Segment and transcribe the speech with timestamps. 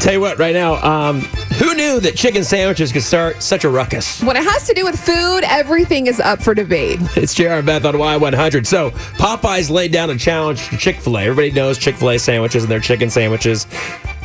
[0.00, 1.20] Tell you what, right now, um,
[1.58, 4.22] who knew that chicken sandwiches could start such a ruckus?
[4.22, 6.98] When it has to do with food, everything is up for debate.
[7.16, 8.66] It's JR and Beth on Y100.
[8.66, 11.24] So, Popeyes laid down a challenge to Chick fil A.
[11.24, 13.66] Everybody knows Chick fil A sandwiches and their chicken sandwiches.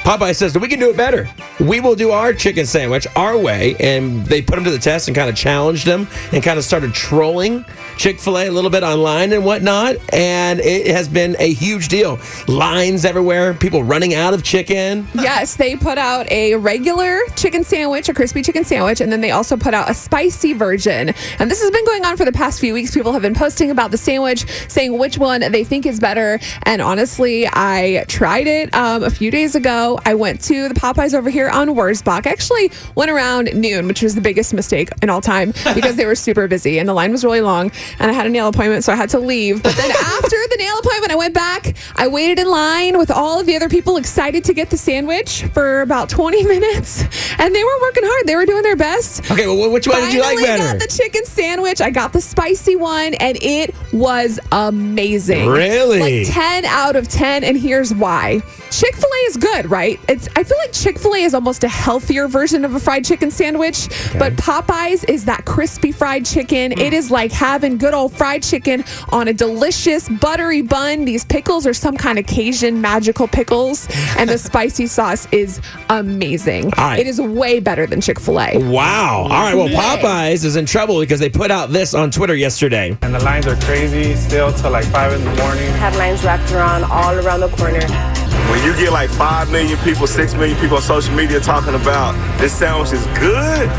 [0.06, 1.28] Popeye says that we can do it better.
[1.60, 3.76] We will do our chicken sandwich our way.
[3.80, 6.66] And they put them to the test and kind of challenged them and kind of
[6.66, 7.66] started trolling
[7.98, 9.96] Chick fil A a little bit online and whatnot.
[10.14, 12.20] And it has been a huge deal.
[12.48, 15.08] Lines everywhere, people running out of chicken.
[15.16, 19.32] Yes, they put out a regular chicken sandwich, a crispy chicken sandwich, and then they
[19.32, 21.14] also put out a spicy version.
[21.40, 22.94] And this has been going on for the past few weeks.
[22.94, 26.40] People have been posting about the sandwich, saying which one they think is better.
[26.64, 30.00] And honestly, I tried it um, a few days ago.
[30.06, 32.26] I went to the Popeyes over here on Wurzbach.
[32.26, 36.16] Actually went around noon, which was the biggest mistake in all time because they were
[36.16, 37.72] super busy and the line was really long.
[38.00, 39.64] And I had a nail appointment, so I had to leave.
[39.64, 40.38] But then after
[40.76, 41.76] nail appointment, I went back.
[41.96, 45.44] I waited in line with all of the other people excited to get the sandwich
[45.54, 47.04] for about 20 minutes.
[47.40, 48.28] And they were working hard.
[48.28, 49.30] They were doing their best.
[49.32, 50.80] Okay, well, which one did you like Finally better?
[50.80, 51.82] got the chicken sandwich.
[51.82, 55.48] I got the spicy one, and it was amazing.
[55.50, 56.24] Really?
[56.26, 57.44] Like 10 out of 10.
[57.44, 58.42] And here's why.
[58.72, 60.00] Chick fil A is good, right?
[60.10, 63.06] It's I feel like Chick fil A is almost a healthier version of a fried
[63.06, 66.74] chicken sandwich, but Popeyes is that crispy fried chicken.
[66.74, 66.80] Hmm.
[66.80, 71.06] It is like having good old fried chicken on a delicious buttery bun.
[71.06, 76.66] These pickles are some kind of Cajun magical pickles, and the spicy sauce is amazing.
[76.78, 77.00] All right.
[77.00, 78.58] It is way better than Chick fil A.
[78.58, 79.24] Wow.
[79.24, 79.56] All right.
[79.56, 82.98] Well, Popeyes is in trouble because they put out this on Twitter yesterday.
[83.02, 85.72] And the lines are crazy still till like 5 in the morning.
[85.74, 88.25] have lines wrapped around all around the corner.
[88.50, 92.14] When you get like 5 million people, 6 million people on social media talking about
[92.40, 93.70] this sandwich is good,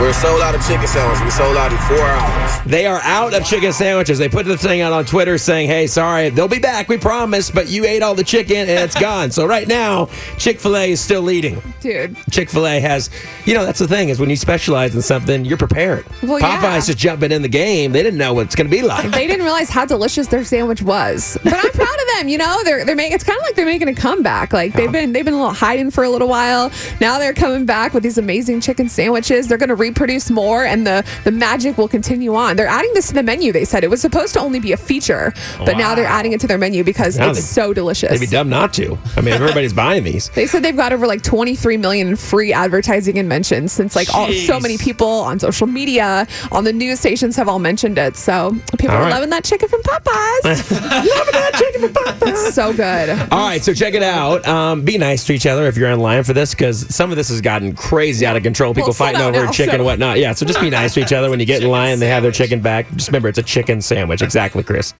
[0.00, 1.24] We're sold out of chicken sandwiches.
[1.24, 2.60] We sold out in four hours.
[2.66, 4.18] They are out of chicken sandwiches.
[4.18, 7.50] They put the thing out on Twitter saying, hey, sorry, they'll be back, we promise,
[7.50, 9.30] but you ate all the chicken and it's gone.
[9.30, 10.06] So right now,
[10.38, 11.62] Chick fil A is still leading.
[11.80, 12.16] Dude.
[12.30, 13.10] Chick fil A has,
[13.44, 16.06] you know, that's the thing is when you specialize in something, you're prepared.
[16.22, 16.80] Well, Popeyes yeah.
[16.80, 17.92] just jumping in the game.
[17.92, 19.10] They didn't know what it's going to be like.
[19.12, 21.38] They didn't realize how delicious their sandwich was.
[21.44, 22.28] But I'm proud of them.
[22.28, 23.14] You know, they're they're making.
[23.14, 24.52] It's kind of like they're making a comeback.
[24.52, 26.70] Like they've been they've been a little hiding for a little while.
[27.00, 29.48] Now they're coming back with these amazing chicken sandwiches.
[29.48, 32.56] They're going to reproduce more, and the the magic will continue on.
[32.56, 33.52] They're adding this to the menu.
[33.52, 36.40] They said it was supposed to only be a feature, but now they're adding it
[36.40, 38.10] to their menu because Now it's they- so delicious.
[38.10, 38.98] They'd be dumb not to.
[39.16, 40.28] I mean, everybody's buying these.
[40.30, 44.30] They said they've got over like 23 million free advertising and mentions since like all,
[44.32, 48.16] so many people on social media, on the news stations have all mentioned it.
[48.16, 49.10] So people All are right.
[49.10, 50.70] loving that chicken from Popeyes.
[51.06, 52.05] Loving that chicken from Popeyes.
[52.22, 53.10] It's so good.
[53.32, 54.46] All right, so check it out.
[54.46, 57.16] Um, be nice to each other if you're in line for this, because some of
[57.16, 58.72] this has gotten crazy out of control.
[58.74, 60.18] People Well, fighting over now, chicken so- and whatnot.
[60.18, 61.98] Yeah, so just be nice to each other when you get in line.
[61.98, 62.86] They have their chicken back.
[62.94, 64.22] Just remember, it's a chicken sandwich.
[64.22, 64.94] Exactly, Chris.